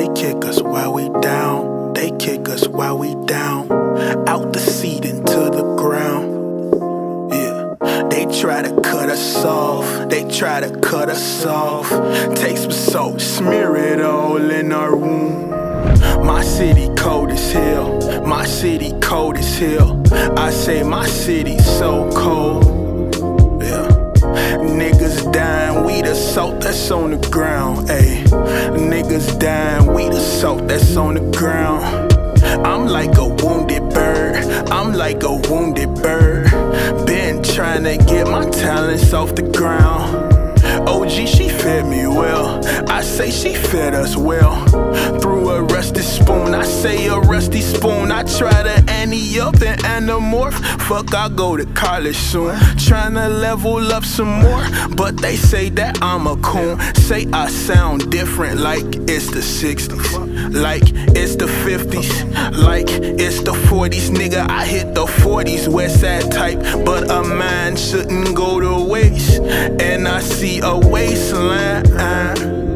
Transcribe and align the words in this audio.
They 0.00 0.08
kick 0.14 0.46
us 0.46 0.62
while 0.62 0.94
we 0.94 1.10
down. 1.20 1.92
They 1.92 2.10
kick 2.12 2.48
us 2.48 2.66
while 2.66 2.96
we 2.96 3.14
down. 3.26 3.70
Out 4.26 4.50
the 4.54 4.58
seat 4.58 5.04
into 5.04 5.50
the 5.50 5.76
ground. 5.76 7.30
Yeah. 7.30 8.08
They 8.08 8.24
try 8.40 8.62
to 8.62 8.80
cut 8.80 9.10
us 9.10 9.44
off. 9.44 10.08
They 10.08 10.26
try 10.30 10.60
to 10.60 10.70
cut 10.80 11.10
us 11.10 11.44
off. 11.44 11.90
Take 12.34 12.56
some 12.56 12.70
salt, 12.70 13.20
smear 13.20 13.76
it 13.76 14.00
all 14.00 14.50
in 14.50 14.72
our 14.72 14.96
wound. 14.96 15.50
My 16.24 16.42
city 16.44 16.88
cold 16.96 17.30
as 17.30 17.52
hell. 17.52 18.24
My 18.24 18.46
city 18.46 18.98
cold 19.02 19.36
as 19.36 19.58
hell. 19.58 20.02
I 20.38 20.50
say 20.50 20.82
my 20.82 21.06
city 21.06 21.58
so 21.58 22.10
cold. 22.12 22.64
Yeah. 23.62 24.00
Niggas 24.80 25.30
dying, 25.30 25.84
we 25.84 26.00
the 26.00 26.14
salt 26.14 26.60
that's 26.60 26.90
on 26.90 27.10
the 27.10 27.28
ground. 27.28 27.88
Ayy. 27.88 28.24
Niggas 28.90 29.38
dying, 29.38 29.86
salt 30.40 30.66
that's 30.66 30.96
on 30.96 31.12
the 31.12 31.36
ground. 31.36 31.84
I'm 32.66 32.86
like 32.86 33.18
a 33.18 33.28
wounded 33.28 33.90
bird. 33.90 34.42
I'm 34.70 34.94
like 34.94 35.22
a 35.22 35.34
wounded 35.34 35.94
bird. 35.96 36.50
Been 37.04 37.42
trying 37.42 37.84
to 37.84 37.98
get 37.98 38.26
my 38.26 38.48
talents 38.48 39.12
off 39.12 39.34
the 39.34 39.42
ground. 39.42 40.32
Oh, 40.88 40.99
She 41.10 41.48
fed 41.48 41.86
me 41.86 42.06
well. 42.06 42.60
I 42.88 43.02
say 43.02 43.30
she 43.30 43.54
fed 43.54 43.94
us 43.94 44.16
well. 44.16 44.64
Through 45.20 45.50
a 45.50 45.62
rusty 45.62 46.02
spoon, 46.02 46.54
I 46.54 46.62
say 46.62 47.08
a 47.08 47.18
rusty 47.18 47.60
spoon. 47.60 48.10
I 48.12 48.22
try 48.22 48.62
to 48.62 48.90
ante 48.90 49.40
up 49.40 49.60
and 49.60 49.80
anamorph. 49.82 50.54
Fuck, 50.82 51.14
I 51.14 51.28
go 51.28 51.56
to 51.56 51.66
college 51.66 52.16
soon. 52.16 52.54
Tryna 52.76 53.40
level 53.40 53.92
up 53.92 54.04
some 54.04 54.28
more, 54.28 54.64
but 54.96 55.16
they 55.18 55.36
say 55.36 55.68
that 55.70 56.02
I'm 56.02 56.26
a 56.26 56.36
coon. 56.36 56.78
Say 56.94 57.26
I 57.32 57.48
sound 57.48 58.10
different, 58.10 58.60
like 58.60 58.84
it's 59.08 59.30
the 59.30 59.40
60s, 59.40 60.54
like 60.54 60.84
it's 61.16 61.36
the 61.36 61.46
50s, 61.46 62.56
like 62.56 62.88
it's 62.88 63.42
the 63.42 63.52
40s. 63.52 64.10
Nigga, 64.10 64.48
I 64.48 64.64
hit 64.64 64.94
the 64.94 65.06
40s, 65.06 65.68
West 65.68 66.00
Side 66.00 66.30
type, 66.30 66.58
but 66.84 67.10
a 67.10 67.22
man 67.22 67.76
shouldn't 67.76 68.34
go 68.34 68.60
to 68.60 68.84
waste. 68.84 69.40
And 69.40 70.08
I 70.08 70.20
see 70.20 70.60
a 70.60 70.76
wasteland. 71.00 71.88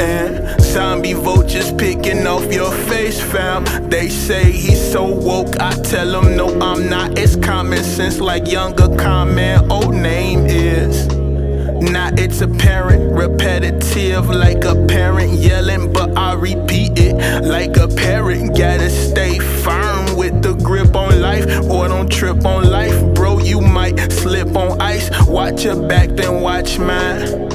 And 0.00 0.60
zombie 0.62 1.14
vultures 1.14 1.72
picking 1.72 2.26
off 2.26 2.52
your 2.52 2.72
face, 2.88 3.20
fam. 3.20 3.64
They 3.88 4.08
say 4.08 4.50
he's 4.50 4.80
so 4.92 5.04
woke. 5.04 5.58
I 5.60 5.72
tell 5.82 6.10
them, 6.12 6.36
no, 6.36 6.48
I'm 6.60 6.88
not. 6.88 7.18
It's 7.18 7.36
common 7.36 7.82
sense, 7.82 8.20
like 8.20 8.50
younger 8.50 8.94
comment. 8.96 9.70
Old 9.70 9.94
name 9.94 10.46
is. 10.46 11.06
Now 11.92 12.10
it's 12.12 12.40
apparent, 12.42 13.14
repetitive, 13.14 14.28
like 14.28 14.64
a 14.64 14.74
parent 14.86 15.32
yelling, 15.32 15.92
but 15.92 16.16
I 16.16 16.34
repeat 16.34 16.98
it 16.98 17.14
like 17.44 17.76
a 17.78 17.88
parent. 17.88 18.56
Gotta 18.56 18.90
stay 18.90 19.38
firm 19.38 20.16
with 20.16 20.42
the 20.42 20.54
grip 20.54 20.94
on 20.94 21.20
life, 21.22 21.46
or 21.70 21.88
don't 21.88 22.10
trip 22.10 22.44
on 22.44 22.70
life, 22.70 22.98
bro. 23.14 23.38
You 23.38 23.60
might 23.62 24.12
slip 24.12 24.54
on 24.56 24.80
ice. 24.80 25.08
Watch 25.26 25.64
your 25.64 25.88
back, 25.88 26.10
then 26.10 26.42
watch 26.42 26.78
mine. 26.78 27.49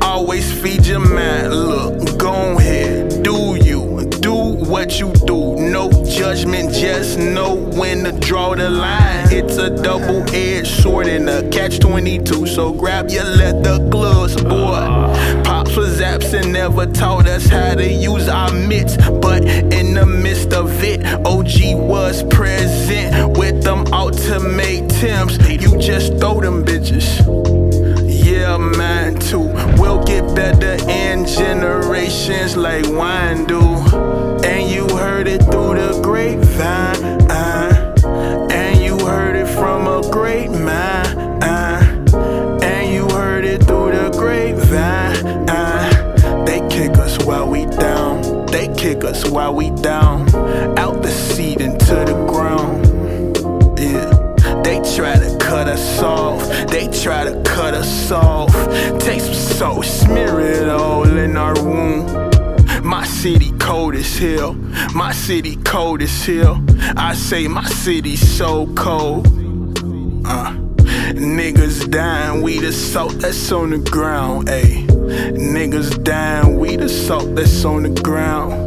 Always 0.00 0.52
feed 0.60 0.86
your 0.86 1.00
mind. 1.00 1.52
Look, 1.52 2.18
go 2.18 2.58
ahead, 2.58 3.22
do 3.22 3.56
you, 3.56 4.08
do 4.20 4.34
what 4.34 4.98
you 5.00 5.12
do. 5.26 5.56
No 5.56 5.90
judgment, 6.04 6.72
just 6.72 7.18
know 7.18 7.54
when 7.54 8.04
to 8.04 8.12
draw 8.12 8.54
the 8.54 8.70
line. 8.70 9.32
It's 9.32 9.56
a 9.56 9.70
double 9.70 10.22
edged 10.34 10.82
sword 10.82 11.06
and 11.06 11.28
a 11.28 11.48
catch 11.50 11.78
22. 11.78 12.46
So 12.46 12.72
grab 12.72 13.10
your 13.10 13.24
leather 13.24 13.78
gloves, 13.88 14.36
boy. 14.42 15.42
Pops 15.44 15.76
was 15.76 16.00
absent, 16.00 16.48
never 16.48 16.86
taught 16.86 17.26
us 17.26 17.46
how 17.46 17.74
to 17.74 17.90
use 17.90 18.28
our 18.28 18.52
mitts. 18.52 18.96
But 18.96 19.44
in 19.44 19.94
the 19.94 20.06
midst 20.06 20.52
of 20.52 20.70
it, 20.82 21.04
OG 21.26 21.78
was 21.88 22.22
present 22.24 23.38
with 23.38 23.62
them 23.62 23.86
ultimatums. 23.92 25.38
You 25.48 25.78
just 25.78 26.18
throw 26.18 26.40
them 26.40 26.64
bitches. 26.64 27.93
Too. 29.24 29.48
We'll 29.78 30.02
get 30.04 30.22
better 30.34 30.76
in 30.88 31.24
generations 31.26 32.56
like 32.56 32.86
wine 32.90 33.46
do. 33.46 33.60
And 34.44 34.70
you 34.70 34.86
heard 34.96 35.26
it 35.26 35.42
through 35.44 35.74
the 35.76 36.00
grapevine. 36.02 37.30
uh, 37.30 37.94
and 38.50 38.80
you 38.80 38.98
heard 38.98 39.34
it 39.36 39.46
from 39.48 39.86
a 39.88 40.02
great 40.10 40.50
man. 40.50 41.42
uh, 41.42 42.60
and 42.62 42.92
you 42.92 43.08
heard 43.16 43.44
it 43.44 43.64
through 43.64 43.92
the 43.92 44.10
grapevine. 44.10 45.48
uh. 45.48 46.44
they 46.44 46.60
kick 46.68 46.96
us 46.98 47.18
while 47.24 47.48
we 47.48 47.64
down. 47.66 48.46
They 48.46 48.68
kick 48.74 49.04
us 49.04 49.26
while 49.28 49.54
we 49.54 49.70
down. 49.70 50.28
Out 50.78 51.02
the 51.02 51.10
seat 51.10 51.60
into 51.60 51.94
the 51.94 52.26
ground. 52.28 52.43
Try 57.04 57.22
to 57.22 57.38
cut 57.42 57.74
us 57.74 58.10
off. 58.10 58.50
Take 58.98 59.20
some 59.20 59.34
salt, 59.34 59.84
smear 59.84 60.40
it 60.40 60.70
all 60.70 61.04
in 61.04 61.36
our 61.36 61.52
wound. 61.62 62.08
My 62.82 63.04
city 63.04 63.52
cold 63.58 63.94
as 63.94 64.16
hell. 64.16 64.54
My 64.94 65.12
city 65.12 65.56
cold 65.56 66.00
as 66.00 66.24
hell. 66.24 66.64
I 66.96 67.12
say 67.12 67.46
my 67.46 67.64
city 67.64 68.16
so 68.16 68.66
cold. 68.68 69.26
Uh, 70.24 70.56
niggas 71.12 71.90
dying, 71.90 72.40
we 72.40 72.58
the 72.58 72.72
salt 72.72 73.12
that's 73.18 73.52
on 73.52 73.70
the 73.70 73.78
ground. 73.90 74.48
Ayy, 74.48 74.86
niggas 75.36 76.02
dying, 76.02 76.58
we 76.58 76.76
the 76.76 76.88
salt 76.88 77.34
that's 77.34 77.66
on 77.66 77.82
the 77.82 78.00
ground. 78.00 78.63